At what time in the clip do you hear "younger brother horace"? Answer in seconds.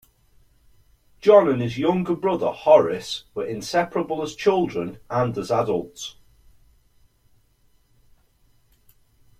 1.77-3.25